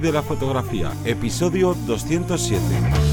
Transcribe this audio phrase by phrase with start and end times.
[0.00, 3.07] De la fotografía, episodio 207.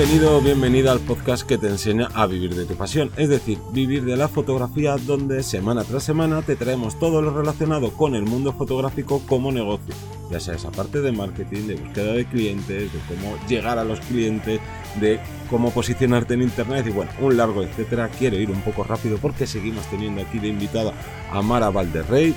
[0.00, 4.02] Bienvenido, bienvenida al podcast que te enseña a vivir de tu pasión, es decir, vivir
[4.06, 8.54] de la fotografía donde semana tras semana te traemos todo lo relacionado con el mundo
[8.54, 9.94] fotográfico como negocio,
[10.30, 14.00] ya sea esa parte de marketing, de búsqueda de clientes, de cómo llegar a los
[14.00, 14.58] clientes,
[14.98, 15.20] de
[15.50, 18.08] cómo posicionarte en internet y bueno, un largo etcétera.
[18.08, 20.94] Quiero ir un poco rápido porque seguimos teniendo aquí de invitada
[21.30, 22.34] a Mara Valderrey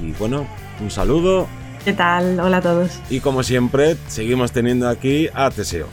[0.00, 0.46] y bueno,
[0.80, 1.48] un saludo.
[1.84, 2.38] ¿Qué tal?
[2.38, 3.00] Hola a todos.
[3.10, 5.88] Y como siempre, seguimos teniendo aquí a Teseo.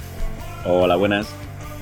[0.65, 1.27] Hola, buenas.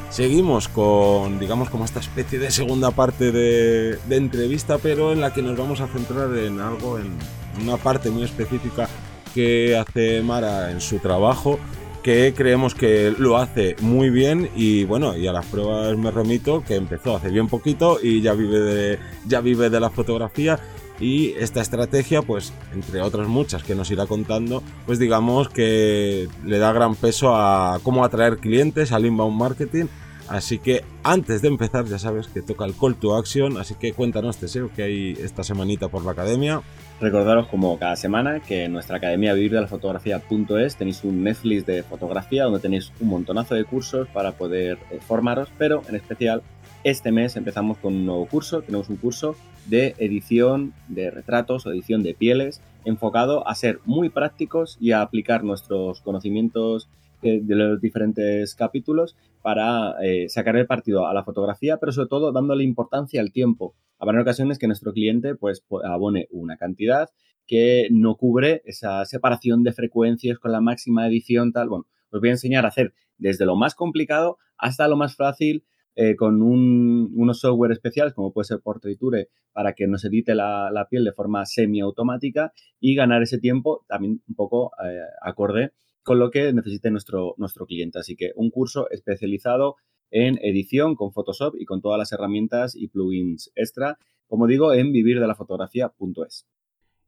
[0.09, 5.41] Seguimos con, digamos, como esta especie de segunda parte de, entrevista, pero en la que
[5.41, 7.17] nos vamos a centrar en algo, en
[7.61, 8.87] una parte muy específica
[9.33, 11.59] que hace Mara en su trabajo,
[12.03, 16.63] que creemos que lo hace muy bien y bueno, y a las pruebas me remito,
[16.63, 20.59] que empezó hace bien poquito y ya vive de, ya vive de la fotografía
[20.99, 26.57] y esta estrategia, pues entre otras muchas que nos irá contando, pues digamos que le
[26.57, 29.85] da gran peso a cómo atraer clientes, al inbound marketing.
[30.27, 33.93] Así que antes de empezar, ya sabes que toca el call to action, así que
[33.93, 36.61] cuéntanos, Teseo, que hay esta semanita por la academia.
[36.99, 41.65] Recordaros como cada semana que en nuestra academia vivir de la fotografía.es tenéis un Netflix
[41.65, 46.41] de fotografía donde tenéis un montonazo de cursos para poder eh, formaros, pero en especial
[46.85, 51.71] este mes empezamos con un nuevo curso, tenemos un curso de edición de retratos o
[51.71, 56.87] edición de pieles enfocado a ser muy prácticos y a aplicar nuestros conocimientos
[57.23, 62.07] eh, de los diferentes capítulos para eh, sacar el partido a la fotografía, pero sobre
[62.07, 63.73] todo dándole importancia al tiempo.
[63.97, 67.09] Habrá ocasiones que nuestro cliente pues abone una cantidad
[67.47, 71.67] que no cubre esa separación de frecuencias con la máxima edición tal.
[71.67, 75.63] Bueno, os voy a enseñar a hacer desde lo más complicado hasta lo más fácil
[75.95, 81.05] eh, con unos software especiales como puede ser Portraiture para que nos edite la, piel
[81.05, 85.71] de forma semiautomática y ganar ese tiempo también un poco eh, acorde
[86.03, 87.99] con lo que necesite nuestro, nuestro cliente.
[87.99, 89.75] Así que un curso especializado
[90.11, 93.97] en edición con Photoshop y con todas las herramientas y plugins extra,
[94.27, 96.47] como digo, en vivirdelafotografía.es.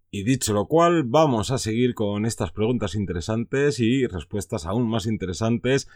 [0.09, 5.05] Y dicho lo cual, vamos a seguir con estas preguntas interesantes y respuestas aún más
[5.05, 5.87] interesantes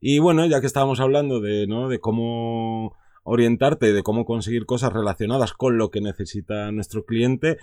[0.00, 1.88] y bueno, ya que estábamos hablando de, ¿no?
[1.88, 7.58] de cómo orientarte, de cómo conseguir cosas relacionadas con lo que necesita nuestro cliente,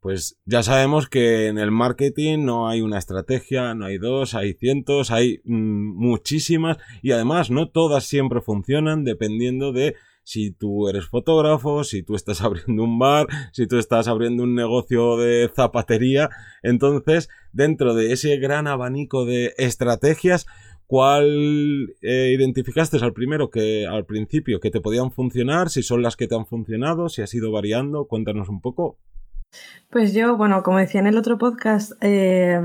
[0.00, 4.54] pues ya sabemos que en el marketing no hay una estrategia, no hay dos, hay
[4.54, 11.06] cientos, hay mm, muchísimas y además no todas siempre funcionan dependiendo de si tú eres
[11.06, 16.30] fotógrafo, si tú estás abriendo un bar, si tú estás abriendo un negocio de zapatería.
[16.62, 20.46] Entonces, dentro de ese gran abanico de estrategias,
[20.86, 25.68] ¿Cuál eh, identificaste al primero que al principio que te podían funcionar?
[25.68, 28.98] Si son las que te han funcionado, si has ido variando, cuéntanos un poco.
[29.90, 32.60] Pues yo, bueno, como decía en el otro podcast, eh,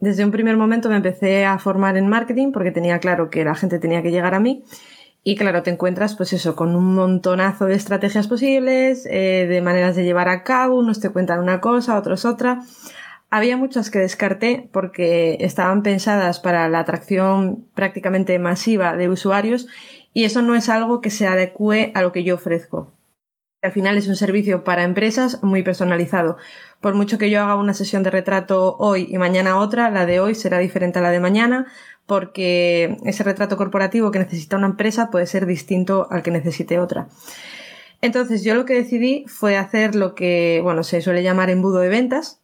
[0.00, 3.54] desde un primer momento me empecé a formar en marketing porque tenía claro que la
[3.54, 4.64] gente tenía que llegar a mí.
[5.26, 9.96] Y claro, te encuentras, pues eso, con un montonazo de estrategias posibles, eh, de maneras
[9.96, 12.60] de llevar a cabo, unos te cuentan una cosa, otros otra.
[13.34, 19.66] Había muchas que descarté porque estaban pensadas para la atracción prácticamente masiva de usuarios
[20.12, 22.92] y eso no es algo que se adecue a lo que yo ofrezco.
[23.60, 26.36] Al final es un servicio para empresas muy personalizado.
[26.80, 30.20] Por mucho que yo haga una sesión de retrato hoy y mañana otra, la de
[30.20, 31.66] hoy será diferente a la de mañana
[32.06, 37.08] porque ese retrato corporativo que necesita una empresa puede ser distinto al que necesite otra.
[38.00, 41.88] Entonces yo lo que decidí fue hacer lo que, bueno, se suele llamar embudo de
[41.88, 42.40] ventas,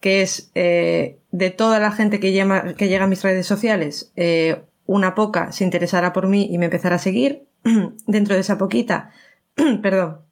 [0.00, 2.32] que es eh, de toda la gente que,
[2.76, 6.64] que llega a mis redes sociales, eh, una poca se interesará por mí y me
[6.64, 7.46] empezará a seguir.
[8.06, 9.10] dentro de esa poquita,
[9.82, 10.22] perdón,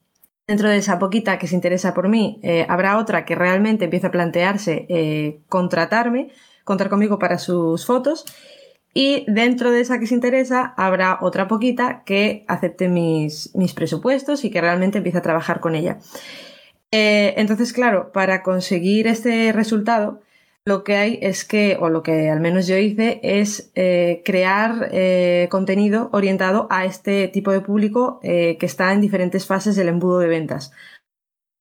[0.47, 4.07] dentro de esa poquita que se interesa por mí, eh, habrá otra que realmente empieza
[4.07, 6.31] a plantearse contratarme,
[6.63, 8.25] contar conmigo para sus fotos.
[8.91, 14.43] Y dentro de esa que se interesa, habrá otra poquita que acepte mis, mis presupuestos
[14.43, 15.99] y que realmente empiece a trabajar con ella.
[16.91, 20.21] Eh, entonces, claro, para conseguir este resultado,
[20.65, 24.89] lo que hay es que, o lo que al menos yo hice, es eh, crear
[24.91, 30.19] eh, contenido orientado a este tipo de público que está en diferentes fases del embudo
[30.19, 30.71] de ventas.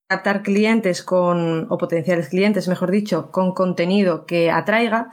[0.09, 5.11] Captar clientes con, o potenciales clientes, mejor dicho, con contenido que atraiga.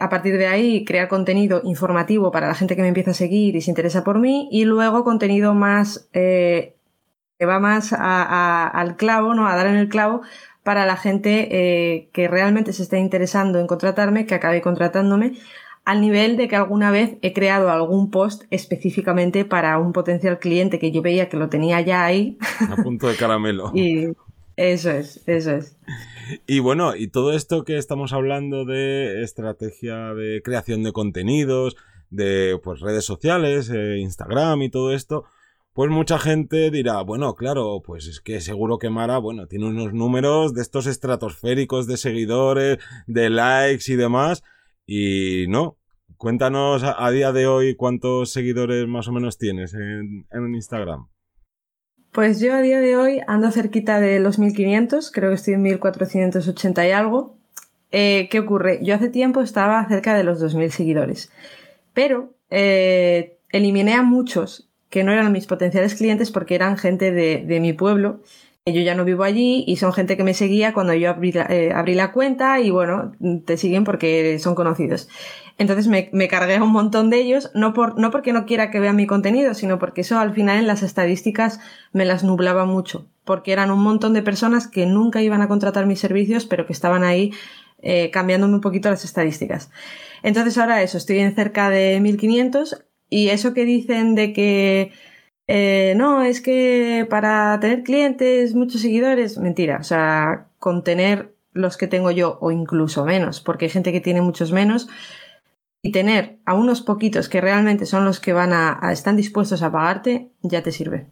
[0.00, 3.54] a partir de ahí, crear contenido informativo para la gente que me empieza a seguir
[3.56, 4.48] y se interesa por mí.
[4.50, 6.08] Y luego contenido más
[7.40, 9.48] que va más al clavo, ¿no?
[9.48, 10.20] A dar en el clavo
[10.62, 15.38] para la gente eh, que realmente se está interesando en contratarme, que acabe contratándome,
[15.86, 20.78] al nivel de que alguna vez he creado algún post específicamente para un potencial cliente
[20.78, 22.36] que yo veía que lo tenía ya ahí.
[22.68, 23.72] A punto de caramelo.
[23.74, 24.08] y
[24.56, 25.78] eso es, eso es.
[26.46, 31.78] Y bueno, y todo esto que estamos hablando de estrategia de creación de contenidos,
[32.10, 35.24] de pues redes sociales, eh, Instagram y todo esto,
[35.80, 39.94] pues mucha gente dirá, bueno, claro, pues es que seguro que Mara, bueno, tiene unos
[39.94, 44.42] números de estos estratosféricos de seguidores, de likes y demás,
[44.84, 45.78] y no.
[46.18, 51.08] Cuéntanos a, día de hoy cuántos seguidores más o menos tienes en, Instagram.
[52.12, 55.62] Pues yo a día de hoy ando cerquita de los 1500, creo que estoy en
[55.62, 57.38] 1480 y algo.
[57.90, 58.80] Eh, ¿Qué ocurre?
[58.82, 61.32] Yo hace tiempo estaba cerca de los 2000 seguidores,
[61.94, 67.60] pero eh, eliminé a muchos que no eran mis potenciales clientes porque eran gente de,
[67.60, 68.20] mi pueblo.
[68.66, 71.46] Yo ya no vivo allí y son gente que me seguía cuando yo abrí la,
[71.48, 73.12] eh, abrí la cuenta y bueno,
[73.46, 75.08] te siguen porque son conocidos.
[75.56, 78.70] Entonces me, me, cargué a un montón de ellos, no, por, no porque no quiera
[78.70, 81.60] que vean mi contenido, sino porque eso al final en las estadísticas
[81.92, 85.86] me las nublaba mucho, porque eran un montón de personas que nunca iban a contratar
[85.86, 87.32] mis servicios, pero que estaban ahí
[87.82, 89.70] eh, cambiándome un poquito las estadísticas.
[90.22, 94.92] Entonces ahora eso, estoy en cerca de 1500 y eso que dicen de que
[95.48, 99.78] eh, no, es que para tener clientes, muchos seguidores, mentira.
[99.80, 104.00] O sea, con tener los que tengo yo o incluso menos, porque hay gente que
[104.00, 104.88] tiene muchos menos,
[105.82, 109.62] y tener a unos poquitos que realmente son los que van a, a están dispuestos
[109.62, 111.08] a pagarte, ya te sirve.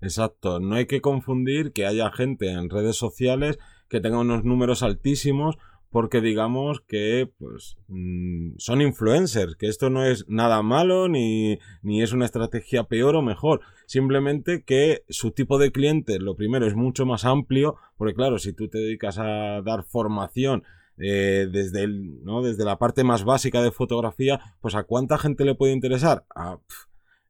[0.00, 3.58] Exacto, no hay que confundir que haya gente en redes sociales
[3.88, 5.58] que tenga unos números altísimos
[5.90, 12.02] porque digamos que pues mm, son influencers, que esto no es nada malo ni, ni
[12.02, 16.76] es una estrategia peor o mejor, simplemente que su tipo de cliente, lo primero, es
[16.76, 20.62] mucho más amplio, porque claro, si tú te dedicas a dar formación
[20.98, 22.42] eh, desde, el, ¿no?
[22.42, 26.24] desde la parte más básica de fotografía, pues a cuánta gente le puede interesar.
[26.34, 26.58] A,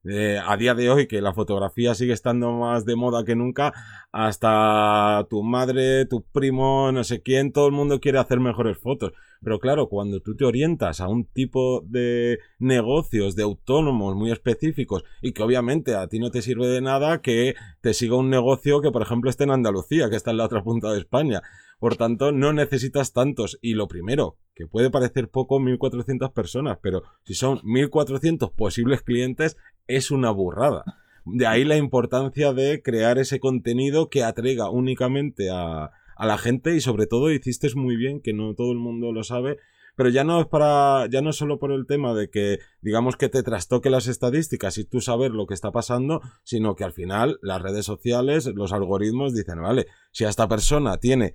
[0.04, 3.72] a día de hoy, que la fotografía sigue estando más de moda que nunca,
[4.12, 9.12] hasta tu madre, tu primo, no sé quién, todo el mundo quiere hacer mejores fotos.
[9.42, 15.04] Pero claro, cuando tú te orientas a un tipo de negocios, de autónomos muy específicos,
[15.22, 18.82] y que obviamente a ti no te sirve de nada que te siga un negocio
[18.82, 21.42] que, por ejemplo, esté en Andalucía, que está en la otra punta de España.
[21.78, 23.58] Por tanto, no necesitas tantos.
[23.62, 29.56] Y lo primero, que puede parecer poco 1.400 personas, pero si son 1.400 posibles clientes,
[29.86, 30.84] es una burrada.
[31.24, 36.74] De ahí la importancia de crear ese contenido que atraiga únicamente a, a la gente
[36.76, 39.58] y sobre todo hiciste muy bien, que no todo el mundo lo sabe,
[39.96, 43.28] pero ya no es para ya no solo por el tema de que digamos que
[43.28, 47.38] te trastoque las estadísticas y tú saber lo que está pasando, sino que al final
[47.42, 51.34] las redes sociales, los algoritmos dicen, vale, si esta persona tiene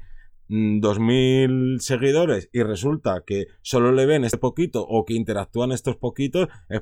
[0.49, 5.97] 2.000 mm, seguidores y resulta que solo le ven este poquito o que interactúan estos
[5.97, 6.77] poquitos, mm,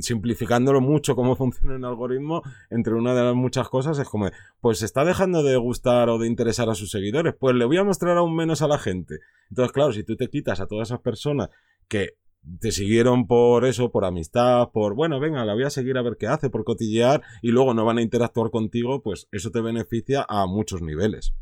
[0.00, 4.30] simplificándolo mucho cómo funciona el algoritmo, entre una de las muchas cosas es como,
[4.60, 7.84] pues está dejando de gustar o de interesar a sus seguidores, pues le voy a
[7.84, 9.18] mostrar aún menos a la gente.
[9.48, 11.50] Entonces, claro, si tú te quitas a todas esas personas
[11.88, 12.14] que
[12.58, 16.16] te siguieron por eso, por amistad, por, bueno, venga, la voy a seguir a ver
[16.18, 20.24] qué hace, por cotillear, y luego no van a interactuar contigo, pues eso te beneficia
[20.28, 21.34] a muchos niveles.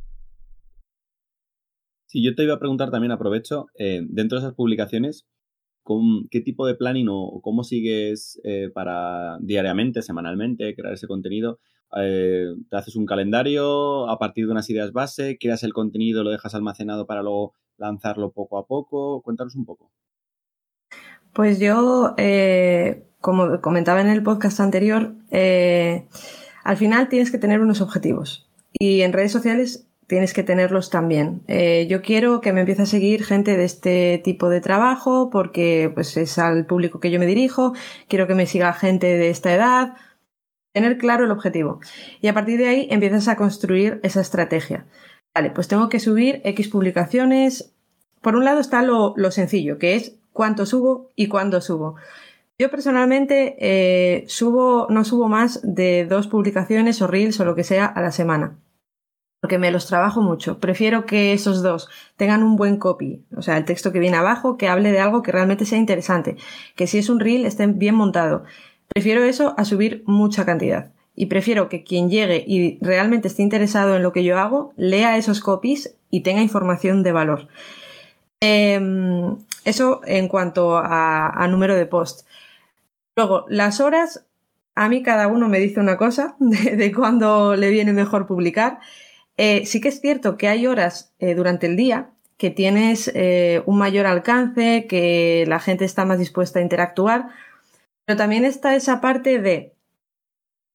[2.07, 5.27] Sí, yo te iba a preguntar también, aprovecho, eh, dentro de esas publicaciones,
[5.89, 11.61] ¿con ¿qué tipo de planning o cómo sigues eh, para diariamente, semanalmente, crear ese contenido?
[11.97, 15.39] Eh, ¿Te haces un calendario a partir de unas ideas base?
[15.41, 19.23] ¿Creas el contenido, lo dejas almacenado para luego lanzarlo poco a poco?
[19.23, 19.91] Cuéntanos un poco.
[21.33, 22.15] Pues yo,
[23.23, 28.51] como comentaba en el podcast anterior, al final tienes que tener unos objetivos.
[28.79, 31.43] Y en redes sociales tienes que tenerlos también.
[31.47, 35.91] Eh, yo quiero que me empiece a seguir gente de este tipo de trabajo porque
[35.95, 37.75] pues es al público que yo me dirijo,
[38.09, 39.97] quiero que me siga gente de esta edad,
[40.73, 41.81] tener claro el objetivo.
[42.21, 44.87] Y a partir de ahí empiezas a construir esa estrategia.
[45.35, 47.75] Vale, pues tengo que subir X publicaciones.
[48.23, 51.97] Por un lado está lo, sencillo, que es cuánto subo y cuándo subo.
[52.59, 57.63] Yo personalmente eh, subo, no subo más de dos publicaciones o reels o lo que
[57.63, 58.57] sea a la semana
[59.41, 60.59] porque me los trabajo mucho.
[60.59, 64.57] Prefiero que esos dos tengan un buen copy, o sea, el texto que viene abajo,
[64.57, 66.37] que hable de algo que realmente sea interesante,
[66.75, 68.45] que si es un reel esté bien montado.
[68.89, 70.91] Prefiero eso a subir mucha cantidad.
[71.15, 75.17] Y prefiero que quien llegue y realmente esté interesado en lo que yo hago, lea
[75.17, 77.49] esos copies y tenga información de valor.
[78.41, 82.27] Em, eso en cuanto a, número de post.
[83.17, 84.25] Luego, las horas,
[84.77, 88.79] a mí cada uno me dice una cosa de, de cuándo le viene mejor publicar.
[89.39, 93.63] Eh, sí que es cierto que hay horas eh, durante el día que tienes eh,
[93.67, 97.29] un mayor alcance, que la gente está más dispuesta a interactuar,
[98.05, 99.75] pero también está esa parte de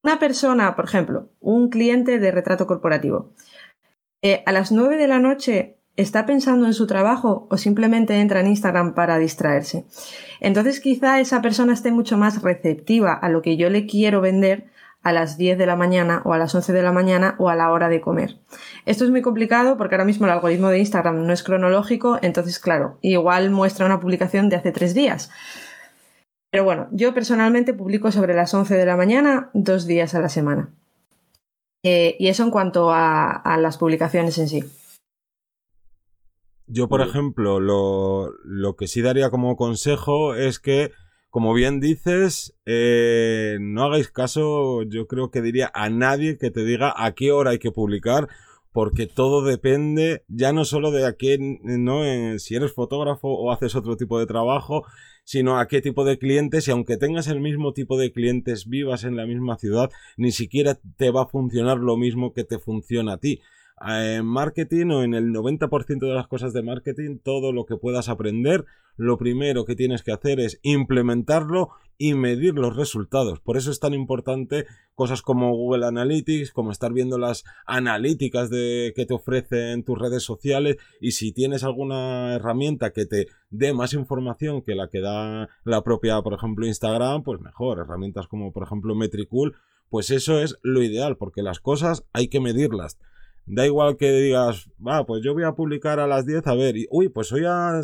[0.04, 3.32] una persona, por ejemplo, un cliente de retrato corporativo,
[4.46, 8.48] a las 9 de la noche está pensando en su trabajo o simplemente entra en
[8.48, 9.86] Instagram para distraerse.
[10.40, 14.73] Entonces quizá esa persona esté mucho más receptiva a lo que yo le quiero vender
[15.04, 17.56] a las 10 de la mañana o a las 11 de la mañana o a
[17.56, 18.38] la hora de comer.
[18.86, 22.60] Esto es muy complicado porque ahora mismo el algoritmo de Instagram no es cronológico, entonces
[22.60, 25.30] claro, igual muestra una publicación de hace tres días.
[26.52, 30.30] Pero bueno, yo personalmente publico sobre las 11 de la mañana dos días a la
[30.30, 30.70] semana.
[31.84, 34.64] Eh, y eso en cuanto a las publicaciones en sí.
[36.68, 40.92] Yo, por ejemplo, lo, que sí daría como consejo es que,
[41.34, 46.64] como bien dices, eh, no hagáis caso, yo creo que diría a nadie que te
[46.64, 48.28] diga a qué hora hay que publicar,
[48.72, 53.52] porque todo depende ya no solo de a qué, no, eh, si eres fotógrafo o
[53.52, 54.86] haces otro tipo de trabajo,
[55.24, 59.04] sino a qué tipo de clientes y aunque tengas el mismo tipo de clientes vivas
[59.04, 63.14] en la misma ciudad, ni siquiera te va a funcionar lo mismo que te funciona
[63.14, 63.42] a ti.
[63.86, 68.08] En marketing o en el 90% de las cosas de marketing, todo lo que puedas
[68.08, 73.40] aprender, lo primero que tienes que hacer es implementarlo y medir los resultados.
[73.40, 78.94] Por eso es tan importante cosas como Google Analytics, como estar viendo las analíticas de,
[78.96, 83.94] que te ofrecen tus redes sociales y si tienes alguna herramienta que te dé más
[83.94, 87.80] información que la que da la propia, por ejemplo, Instagram, pues mejor.
[87.80, 89.56] Herramientas como, por ejemplo, Metricool,
[89.90, 92.98] pues eso es lo ideal, porque las cosas hay que medirlas.
[93.46, 96.78] Da igual que digas, va, pues yo voy a publicar a las 10, a ver,
[96.78, 97.82] y, uy, pues hoy ha,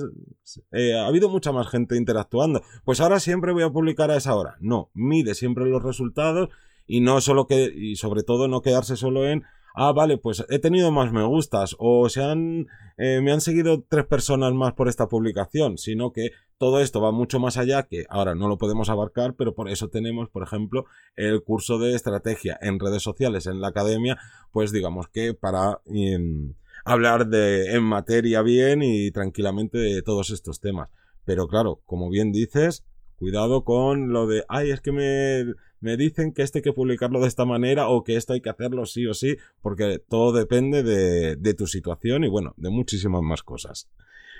[0.71, 2.61] eh, ha habido mucha más gente interactuando.
[2.85, 4.55] Pues ahora siempre voy a publicar a esa hora.
[4.61, 6.49] No, mide siempre los resultados
[6.87, 9.43] y no solo que, y sobre todo no quedarse solo en,
[9.75, 13.83] ah, vale, pues he tenido más me gustas o se han, eh, me han seguido
[13.87, 18.05] tres personas más por esta publicación, sino que todo esto va mucho más allá que
[18.09, 20.85] ahora no lo podemos abarcar, pero por eso tenemos, por ejemplo,
[21.15, 24.17] el curso de estrategia en redes sociales en la academia,
[24.51, 30.59] pues digamos que para em, hablar de en materia bien y tranquilamente de todos estos
[30.59, 30.89] temas.
[31.23, 32.83] Pero claro, como bien dices,
[33.15, 37.21] cuidado con lo de, ay, es que me me dicen que este hay que publicarlo
[37.21, 40.83] de esta manera o que esto hay que hacerlo sí o sí, porque todo depende
[40.83, 43.89] de, tu situación y bueno, de muchísimas más cosas.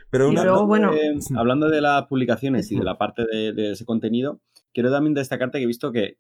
[0.10, 0.92] Pero una, bueno,
[1.38, 4.42] hablando de las publicaciones y de la parte de, ese contenido,
[4.74, 6.18] quiero también destacarte que he visto que,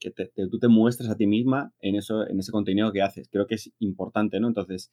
[0.50, 3.30] tú te muestres a ti misma en, eso, en ese contenido que haces.
[3.30, 4.48] Creo que es importante, ¿no?
[4.48, 4.92] Entonces,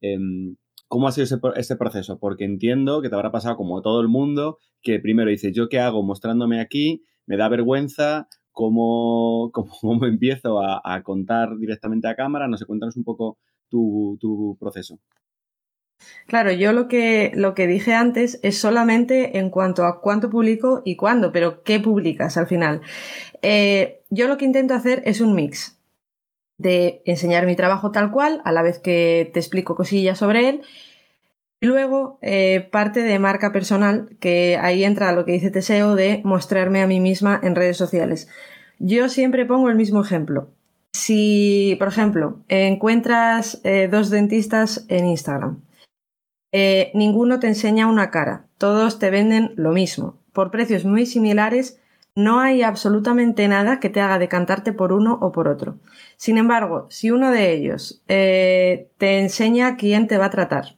[0.00, 0.56] em,
[0.88, 2.18] ¿cómo ha sido ese, ese, proceso?
[2.18, 5.80] Porque entiendo que te habrá pasado como todo el mundo, que primero dices, ¿yo qué
[5.80, 7.02] hago mostrándome aquí?
[7.26, 8.28] Me da vergüenza,
[9.52, 12.48] cómo, cómo, empiezo a, contar directamente a cámara.
[12.48, 13.38] No sé, cuéntanos un poco
[13.68, 14.98] tu, proceso.
[16.26, 20.82] Claro, yo lo que, lo que dije antes es solamente en cuanto a cuánto publico
[20.84, 22.80] y cuándo, pero ¿qué publicas al final?
[23.42, 25.78] Eh, yo lo que intento hacer es un mix
[26.56, 30.62] de enseñar mi trabajo tal cual, a la vez que te explico cosillas sobre él,
[31.60, 36.20] y luego eh, parte de marca personal, que ahí entra lo que dice Teseo de
[36.24, 38.28] mostrarme a mí misma en redes sociales.
[38.78, 40.50] Yo siempre pongo el mismo ejemplo.
[40.92, 45.60] Si, por ejemplo, encuentras eh, dos dentistas en Instagram,
[46.52, 51.80] eh, ninguno te enseña una cara, todos te venden lo mismo, por precios muy similares,
[52.14, 55.76] no hay absolutamente nada que te haga decantarte por uno o por otro.
[56.16, 60.77] Sin embargo, si uno de ellos te enseña quién te va a tratar,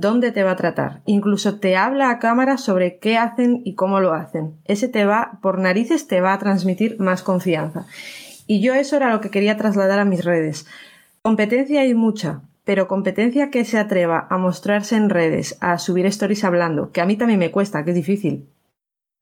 [0.00, 1.02] dónde te va a tratar.
[1.06, 4.56] Incluso te habla a cámara sobre qué hacen y cómo lo hacen.
[4.64, 7.86] Ese te va, por narices, te va a transmitir más confianza.
[8.46, 10.66] Y yo eso era lo que quería trasladar a mis redes.
[11.22, 16.44] Competencia hay mucha, pero competencia que se atreva a mostrarse en redes, a subir stories
[16.44, 18.48] hablando, que a mí también me cuesta, que es difícil,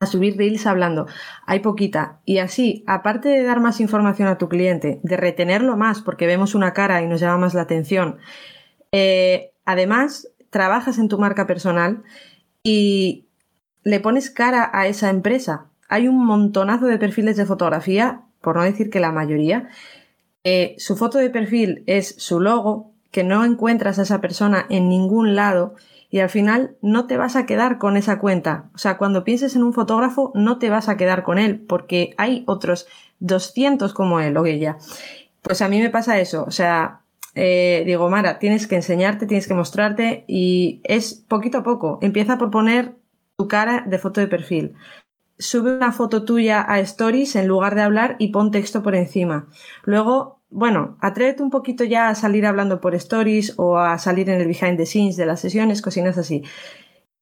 [0.00, 1.06] a subir reels hablando,
[1.44, 2.20] hay poquita.
[2.25, 6.54] Y así, aparte de dar más información a tu cliente, de retenerlo más porque vemos
[6.54, 8.18] una cara y nos llama más la atención,
[8.92, 12.02] eh, además trabajas en tu marca personal
[12.62, 13.26] y
[13.82, 15.66] le pones cara a esa empresa.
[15.88, 19.68] Hay un montonazo de perfiles de fotografía, por no decir que la mayoría.
[20.78, 25.34] su foto de perfil es su logo, que no encuentras a esa persona en ningún
[25.34, 25.74] lado
[26.10, 28.70] y al final no te vas a quedar con esa cuenta.
[28.74, 32.14] O sea, cuando pienses en un fotógrafo no te vas a quedar con él porque
[32.16, 32.86] hay otros
[33.20, 34.78] 200 como él o ella.
[35.42, 36.44] Pues a mí me pasa eso.
[36.46, 37.00] O sea,
[37.40, 42.00] eh, digo, Mara, tienes que enseñarte, tienes que mostrarte y es poquito a poco.
[42.02, 42.97] Empieza por poner
[43.37, 44.75] tu cara de foto de perfil.
[45.38, 49.47] Sube una foto tuya a Stories en lugar de hablar y pon texto por encima.
[49.85, 54.40] Luego, bueno, atrévete un poquito ya a salir hablando por Stories o a salir en
[54.40, 56.42] el behind the scenes de las sesiones, cocinas así.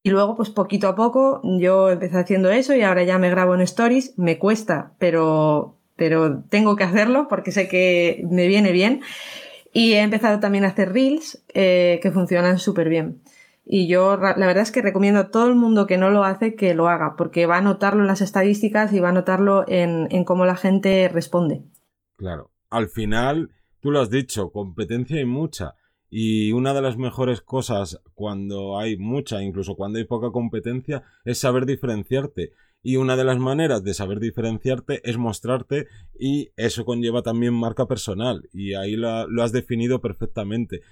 [0.02, 3.54] Y luego, pues poquito a poco, yo empecé haciendo eso y ahora ya me grabo
[3.54, 4.16] en stories.
[4.16, 9.02] Me cuesta, pero, pero tengo que hacerlo porque sé que me viene bien.
[9.76, 13.20] Y he empezado también a hacer reels eh, que funcionan súper bien.
[13.62, 16.54] Y yo la verdad es que recomiendo a todo el mundo que no lo hace
[16.54, 20.08] que lo haga, porque va a notarlo en las estadísticas y va a notarlo en,
[20.10, 21.60] en cómo la gente responde.
[22.16, 25.74] Claro, al final, tú lo has dicho, competencia hay mucha.
[26.08, 31.36] Y una de las mejores cosas cuando hay mucha, incluso cuando hay poca competencia, es
[31.36, 32.52] saber diferenciarte.
[32.88, 37.86] Y una de las maneras de saber diferenciarte es mostrarte y eso conlleva también marca
[37.86, 38.48] personal.
[38.52, 40.82] Y ahí lo, has definido perfectamente.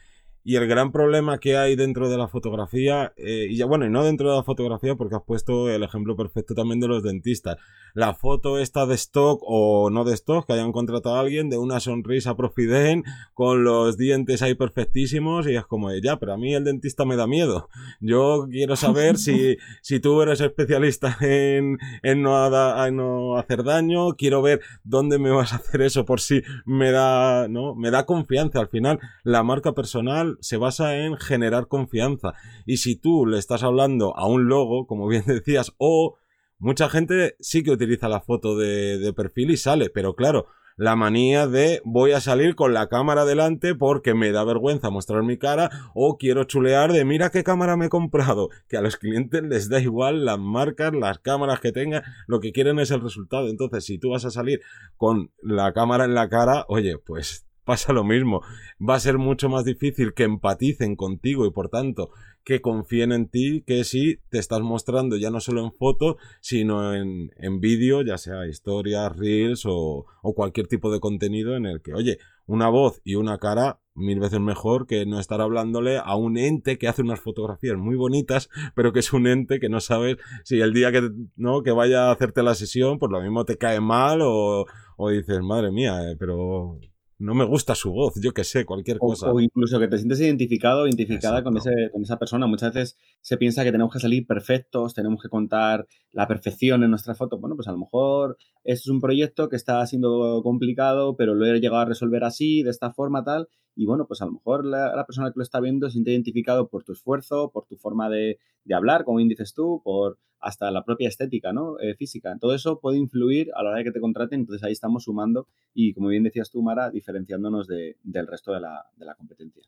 [0.42, 3.90] Y el gran problema que hay dentro de la fotografía, eh, y ya bueno, y
[3.90, 7.58] no dentro de la fotografía, porque has puesto el ejemplo perfecto también de los dentistas.
[7.94, 11.58] La foto está de stock o no de stock, que hayan contratado a alguien de
[11.58, 16.52] una sonrisa profiden, con los dientes ahí perfectísimos, y es como ya, pero a mí
[16.54, 17.68] el dentista me da miedo.
[18.00, 24.14] Yo quiero saber si, si tú eres especialista en, en, no, en no hacer daño,
[24.14, 27.76] quiero ver dónde me vas a hacer eso por si me da, ¿no?
[27.76, 28.58] Me da confianza.
[28.58, 32.34] Al final, la marca personal se basa en generar confianza.
[32.66, 36.16] Y si tú le estás hablando a un logo, como bien decías, o
[36.58, 40.46] mucha gente sí que utiliza la foto de, perfil y sale, pero claro,
[40.76, 45.22] la manía de voy a salir con la cámara delante porque me da vergüenza mostrar
[45.22, 48.48] mi cara o quiero chulear de mira qué cámara me he comprado.
[48.68, 52.50] Que a los clientes les da igual las marcas, las cámaras que tengan, lo que
[52.50, 53.48] quieren es el resultado.
[53.48, 54.62] Entonces, si tú vas a salir
[54.96, 58.42] con la cámara en la cara, oye, pues pasa lo mismo.
[58.80, 62.10] Va a ser mucho más difícil que empaticen contigo y por tanto
[62.44, 66.94] que confíen en ti que si te estás mostrando ya no solo en foto, sino
[66.94, 71.80] en, en vídeo, ya sea historias, reels o, o cualquier tipo de contenido en el
[71.80, 76.16] que, oye, una voz y una cara mil veces mejor que no estar hablándole a
[76.16, 79.80] un ente que hace unas fotografías muy bonitas, pero que es un ente que no
[79.80, 83.44] sabes si el día que no que vaya a hacerte la sesión, pues lo mismo
[83.44, 86.78] te cae mal o, o dices, madre mía, eh, pero
[87.18, 89.30] no me gusta su voz, yo que sé, cualquier cosa.
[89.30, 92.46] O, incluso que te sientes identificado identificada con, ese, con esa persona.
[92.46, 96.90] Muchas veces se piensa que tenemos que salir perfectos, tenemos que contar la perfección en
[96.90, 97.38] nuestra foto.
[97.38, 101.60] Bueno, pues a lo mejor es un proyecto que está siendo complicado, pero lo he
[101.60, 103.48] llegado a resolver así, de esta forma, tal.
[103.76, 106.68] Y bueno, pues a lo mejor la, persona que lo está viendo se siente identificado
[106.68, 110.70] por tu esfuerzo, por tu forma de, de hablar, como bien dices tú, por hasta
[110.70, 111.80] la propia estética ¿no?
[111.80, 112.36] Eh, física.
[112.38, 115.48] Todo eso puede influir a la hora de que te contraten, entonces ahí estamos sumando
[115.72, 119.62] y, como bien decías tú, Mara, diferenciándonos del resto de la, de la competencia.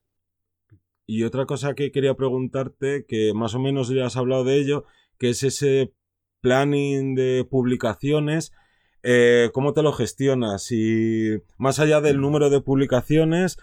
[1.07, 4.85] Y otra cosa que quería preguntarte, que más o menos ya has hablado de ello,
[5.19, 5.95] que es ese
[6.41, 8.53] planning de publicaciones.
[9.03, 10.71] Eh, ¿Cómo te lo gestionas?
[10.73, 13.57] Y más allá del número de publicaciones,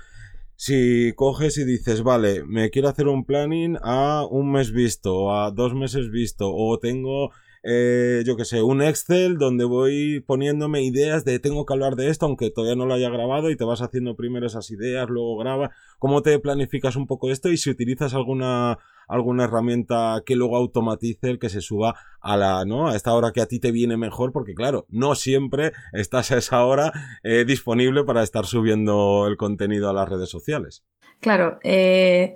[0.55, 5.51] si coges y dices, vale, me quiero hacer un planning a un mes visto, a
[5.51, 7.31] dos meses visto, o tengo,
[7.63, 12.09] eh, yo que sé, un Excel donde voy poniéndome ideas de tengo que hablar de
[12.09, 15.37] esto, aunque todavía no lo haya grabado, y te vas haciendo primero esas ideas, luego
[15.37, 15.71] graba.
[15.99, 17.49] ¿Cómo te planificas un poco esto?
[17.49, 22.65] Y si utilizas alguna alguna herramienta que luego automatice el que se suba a la,
[22.65, 22.89] ¿no?
[22.89, 26.37] A esta hora que a ti te viene mejor, porque claro, no siempre estás a
[26.37, 26.91] esa hora
[27.23, 30.83] eh, disponible para estar subiendo el contenido a las redes sociales.
[31.19, 32.35] Claro, eh,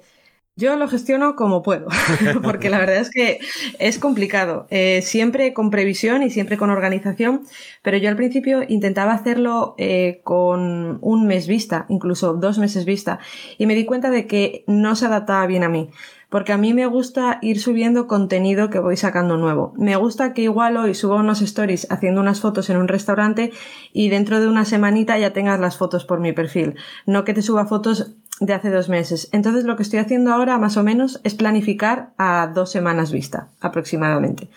[0.57, 1.87] yo lo gestiono como puedo,
[2.43, 3.39] porque la verdad es que
[3.79, 7.43] es complicado, eh, siempre con previsión y siempre con organización,
[7.83, 13.19] pero yo al principio intentaba hacerlo eh, con un mes vista, incluso dos meses vista,
[13.57, 15.89] y me di cuenta de que no se adaptaba bien a mí
[16.29, 19.73] porque a mí me gusta ir subiendo contenido que voy sacando nuevo.
[19.77, 23.53] Me gusta que igual hoy suba unos stories haciendo unas fotos en un restaurante
[23.93, 27.41] y dentro de una semanita ya tengas las fotos por mi perfil, no que te
[27.41, 29.29] suba fotos de hace dos meses.
[29.31, 33.49] Entonces lo que estoy haciendo ahora más o menos es planificar a dos semanas vista
[33.59, 34.49] aproximadamente.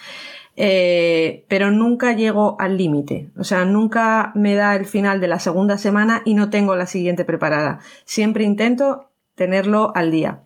[0.57, 3.31] Eh, pero nunca llego al límite.
[3.38, 6.87] O sea, nunca me da el final de la segunda semana y no tengo la
[6.87, 7.81] siguiente preparada.
[8.05, 10.43] Siempre intento tenerlo al día.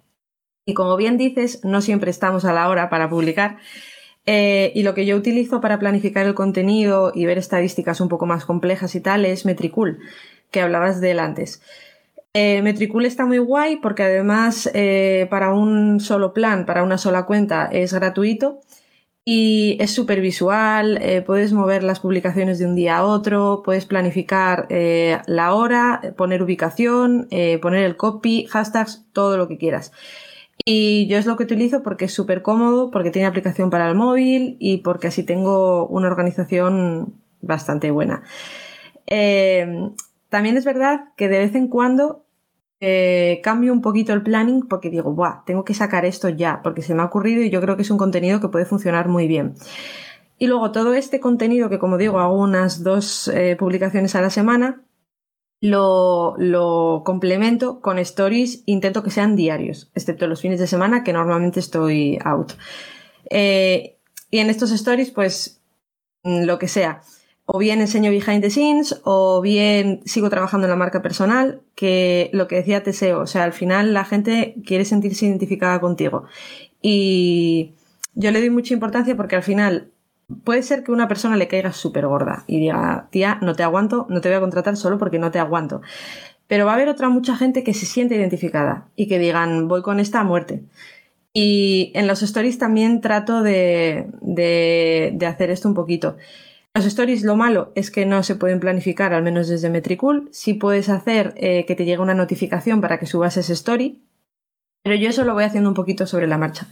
[0.66, 3.58] Y como bien dices, no siempre estamos a la hora para publicar.
[4.26, 8.24] Eh, y lo que yo utilizo para planificar el contenido y ver estadísticas un poco
[8.24, 9.98] más complejas y tal es Metricool,
[10.50, 11.60] que hablabas de él antes.
[12.36, 17.26] Eh, Metricool está muy guay porque además eh, para un solo plan, para una sola
[17.26, 18.60] cuenta, es gratuito
[19.24, 23.86] y es súper visual, eh, puedes mover las publicaciones de un día a otro, puedes
[23.86, 27.28] planificar eh, la hora, poner ubicación,
[27.62, 29.92] poner el copy, hashtags, todo lo que quieras.
[30.64, 33.94] Y yo es lo que utilizo porque es súper cómodo, porque tiene aplicación para el
[33.94, 38.24] móvil y porque así tengo una organización bastante buena.
[40.34, 42.26] También es verdad que de vez en cuando
[42.80, 46.82] eh, cambio un poquito el planning porque digo, Buah, tengo que sacar esto ya, porque
[46.82, 49.28] se me ha ocurrido y yo creo que es un contenido que puede funcionar muy
[49.28, 49.54] bien.
[50.36, 54.30] Y luego todo este contenido, que como digo, hago unas dos eh, publicaciones a la
[54.30, 54.82] semana,
[55.60, 61.60] lo, complemento con stories, intento que sean diarios, excepto los fines de semana, que normalmente
[61.60, 62.54] estoy out.
[63.30, 64.00] Eh,
[64.32, 65.62] y en estos stories, pues,
[66.24, 67.02] lo que sea
[67.46, 72.30] o bien enseño behind the scenes o bien sigo trabajando en la marca personal, que
[72.32, 76.24] lo que decía Teseo, o sea, al final la gente quiere sentirse identificada contigo.
[76.80, 77.72] Y
[78.14, 79.90] yo le doy mucha importancia porque al final
[80.42, 84.06] puede ser que una persona le caiga súper gorda y diga, tía, no te aguanto,
[84.08, 85.82] no te voy a contratar solo porque no te aguanto.
[86.46, 89.82] Pero va a haber otra mucha gente que se siente identificada y que digan, voy
[89.82, 90.62] con esta a muerte.
[91.32, 96.16] Y en los stories también trato de, de, de hacer esto un poquito.
[96.76, 100.28] Los stories lo malo es que no se pueden planificar, al menos desde Metricool.
[100.32, 104.02] Sí puedes hacer eh, que te llegue una notificación para que subas ese story,
[104.82, 106.66] pero yo eso lo voy haciendo un poquito sobre la marcha.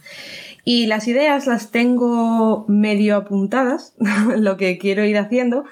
[0.64, 3.94] Y las ideas las tengo medio apuntadas,
[4.36, 5.66] lo que quiero ir haciendo,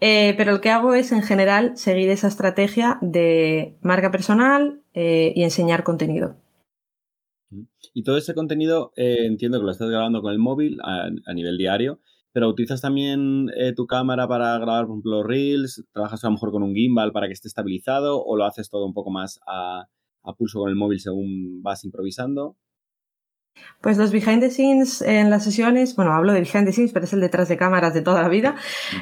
[0.00, 5.34] eh, pero lo que hago es en general seguir esa estrategia de marca personal eh,
[5.36, 6.36] y enseñar contenido.
[7.92, 12.00] Y todo ese contenido entiendo que lo estás grabando con el móvil a nivel diario
[12.36, 16.50] pero utilizas también eh, tu cámara para grabar, por ejemplo, reels, trabajas a lo mejor
[16.50, 19.86] con un gimbal para que esté estabilizado o lo haces todo un poco más a,
[20.36, 22.54] pulso con el móvil según vas improvisando.
[23.80, 27.06] Pues los behind the scenes en las sesiones, bueno, hablo de behind the scenes, pero
[27.06, 28.54] es el detrás de cámaras de toda la vida,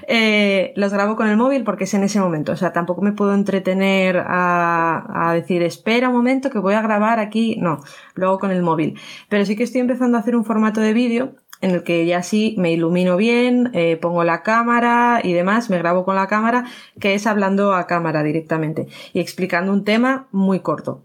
[0.06, 3.14] eh, los grabo con el móvil porque es en ese momento, o sea, tampoco me
[3.14, 7.80] puedo entretener a, a, decir, espera un momento que voy a grabar aquí, no,
[8.14, 8.96] lo hago con el móvil.
[9.28, 12.22] Pero sí que estoy empezando a hacer un formato de vídeo en el que ya
[12.22, 16.66] sí me ilumino bien, eh, pongo la cámara y demás, me grabo con la cámara,
[17.00, 21.02] que es hablando a cámara directamente y explicando un tema muy corto.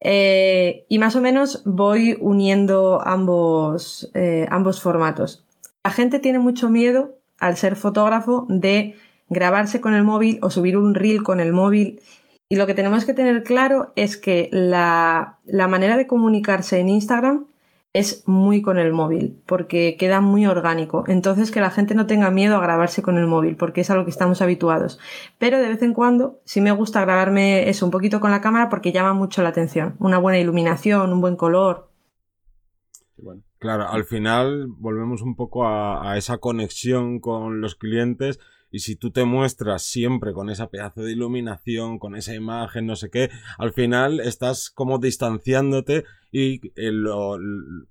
[0.00, 5.44] Eh, y más o menos voy uniendo ambos, eh, ambos formatos.
[5.82, 8.96] La gente tiene mucho miedo, al ser fotógrafo, de
[9.28, 12.00] grabarse con el móvil o subir un reel con el móvil.
[12.48, 16.88] Y lo que tenemos que tener claro es que la, la manera de comunicarse en
[16.88, 17.46] Instagram
[17.92, 21.04] es muy con el móvil, porque queda muy orgánico.
[21.08, 23.96] Entonces, que la gente no tenga miedo a grabarse con el móvil, porque es a
[23.96, 24.98] lo que estamos habituados.
[25.38, 28.68] Pero de vez en cuando, sí me gusta grabarme eso un poquito con la cámara
[28.68, 29.96] porque llama mucho la atención.
[29.98, 31.90] Una buena iluminación, un buen color.
[33.58, 38.38] Claro, al final volvemos un poco a esa conexión con los clientes
[38.70, 42.96] y si tú te muestras siempre con esa pedazo de iluminación, con esa imagen, no
[42.96, 46.92] sé qué, al final estás como distanciándote y eh,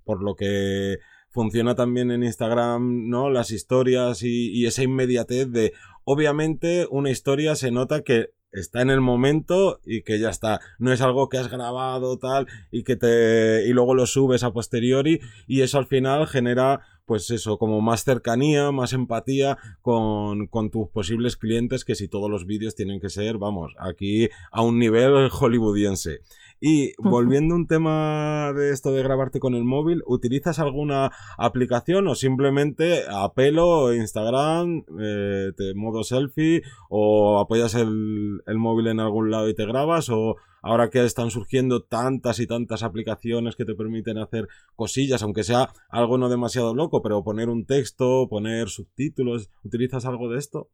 [0.04, 0.98] por lo que
[1.30, 3.30] funciona también en Instagram, ¿no?
[3.30, 5.72] Las historias y, y, esa inmediatez de,
[6.04, 10.60] obviamente, una historia se nota que está en el momento y que ya está.
[10.78, 14.52] No es algo que has grabado tal y que te y luego lo subes a
[14.52, 20.70] posteriori y eso al final genera pues eso, como más cercanía, más empatía con, con
[20.70, 24.78] tus posibles clientes que si todos los vídeos tienen que ser, vamos, aquí a un
[24.78, 26.20] nivel hollywoodiense.
[26.60, 32.08] Y volviendo a un tema de esto de grabarte con el móvil, ¿utilizas alguna aplicación
[32.08, 39.30] o simplemente a pelo, Instagram, eh, modo selfie o apoyas el, el móvil en algún
[39.30, 43.74] lado y te grabas o ahora que están surgiendo tantas y tantas aplicaciones que te
[43.74, 49.50] permiten hacer cosillas, aunque sea algo no demasiado loco, pero poner un texto, poner subtítulos,
[49.62, 50.70] ¿utilizas algo de esto?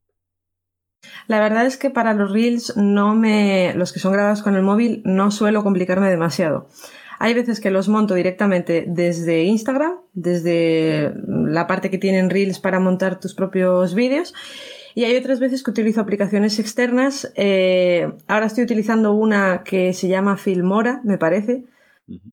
[1.26, 4.62] La verdad es que para los reels no me los que son grabados con el
[4.62, 6.68] móvil no suelo complicarme demasiado.
[7.18, 12.80] Hay veces que los monto directamente desde Instagram, desde la parte que tienen reels para
[12.80, 14.34] montar tus propios vídeos
[14.94, 17.32] y hay otras veces que utilizo aplicaciones externas.
[17.34, 21.64] Eh, ahora estoy utilizando una que se llama Filmora, me parece.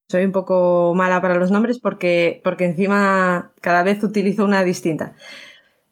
[0.08, 5.16] Soy un poco mala para los nombres porque, porque encima cada vez utilizo una distinta.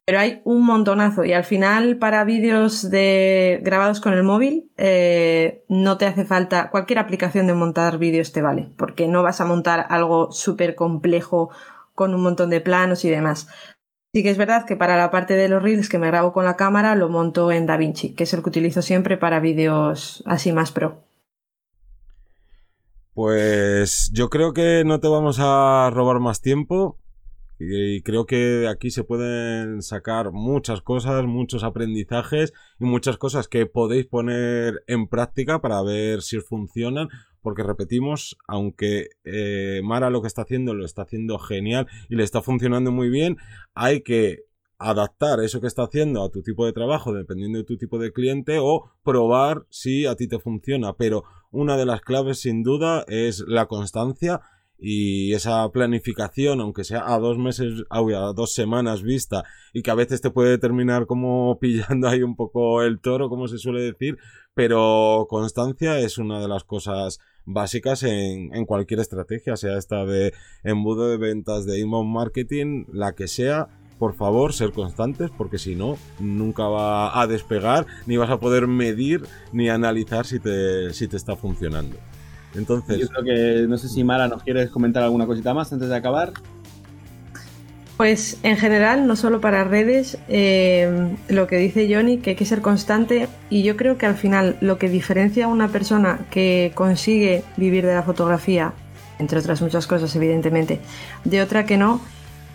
[0.10, 5.63] Pero hay un montonazo y al final para vídeos de, grabados con el móvil eh,
[5.69, 9.45] no te hace falta, cualquier aplicación de montar vídeos te vale, porque no vas a
[9.45, 11.52] montar algo súper complejo
[11.93, 13.50] con un montón de planos y demás.
[14.12, 16.43] Sí que es verdad que para la parte de los reels que me grabo con
[16.43, 20.52] la cámara lo monto en DaVinci, que es el que utilizo siempre para vídeos así
[20.52, 21.04] más pro.
[23.13, 26.98] Pues yo creo que no te vamos a robar más tiempo
[27.60, 33.65] y creo que aquí se pueden sacar muchas cosas, muchos aprendizajes y muchas cosas que
[33.65, 37.10] podéis poner en práctica para ver si funcionan
[37.41, 42.24] porque repetimos, aunque eh, Mara lo que está haciendo lo está haciendo genial y le
[42.24, 43.38] está funcionando muy bien,
[43.74, 44.45] hay que
[44.78, 48.13] adaptar eso que está haciendo a tu tipo de trabajo dependiendo de tu tipo de
[48.13, 50.93] cliente o probar si a ti te funciona.
[50.93, 54.39] Pero una de las claves sin duda es la constancia
[54.81, 57.99] y esa planificación, aunque sea a dos meses, a
[58.33, 62.81] dos semanas vista y que a veces te puede terminar como pillando ahí un poco
[62.81, 64.17] el toro, como se suele decir,
[64.53, 70.33] pero constancia es una de las cosas básicas en, en cualquier estrategia, sea esta de
[70.63, 75.75] embudo de ventas, de inbound marketing, la que sea, por favor, ser constantes, porque si
[75.75, 81.07] no, nunca va a despegar, ni vas a poder medir ni analizar si te, si
[81.07, 81.97] te está funcionando.
[82.55, 82.97] Entonces.
[82.97, 85.95] Yo creo que no sé si Mara nos quieres comentar alguna cosita más antes de
[85.95, 86.33] acabar.
[87.97, 92.45] Pues en general, no solo para redes, eh, lo que dice Johnny, que hay que
[92.45, 96.71] ser constante y yo creo que al final lo que diferencia a una persona que
[96.75, 98.71] consigue vivir de la fotografía,
[99.19, 100.79] entre otras muchas cosas evidentemente,
[101.25, 101.99] de otra que no,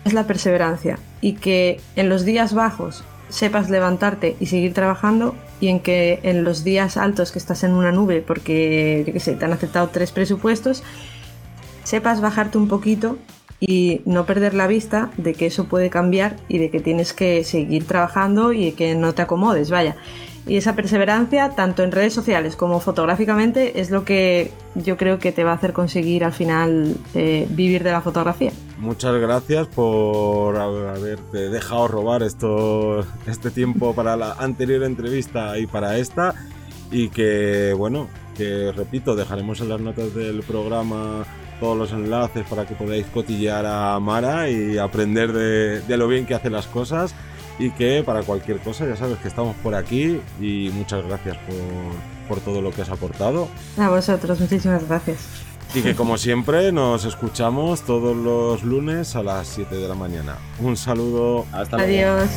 [0.03, 5.69] es la perseverancia y que en los días bajos sepas levantarte y seguir trabajando y
[5.69, 9.35] en que en los días altos que estás en una nube porque, yo qué sé,
[9.35, 10.83] te han aceptado tres presupuestos,
[11.83, 13.17] sepas bajarte un poquito
[13.59, 17.43] y no perder la vista de que eso puede cambiar y de que tienes que
[17.43, 19.95] seguir trabajando y que no te acomodes, vaya.
[20.47, 25.31] Y esa perseverancia, tanto en redes sociales como fotográficamente, es lo que yo creo que
[25.31, 28.51] te va a hacer conseguir al final eh, vivir de la fotografía.
[28.77, 35.97] Muchas gracias por haberte dejado robar esto, este tiempo para la anterior entrevista y para
[35.97, 36.33] esta.
[36.91, 38.07] Y que, bueno,
[38.37, 41.25] que repito, dejaremos en las notas del programa
[41.59, 46.25] todos los enlaces para que podáis cotillear a Mara y aprender de, de lo bien
[46.25, 47.15] que hace las cosas
[47.57, 52.35] y que para cualquier cosa ya sabes que estamos por aquí y muchas gracias por,
[52.35, 53.47] por todo lo que has aportado.
[53.77, 55.44] A vosotros, muchísimas gracias.
[55.73, 60.37] Y que como siempre nos escuchamos todos los lunes a las 7 de la mañana.
[60.59, 61.45] Un saludo.
[61.51, 62.17] Hasta luego.
[62.17, 62.29] Adiós.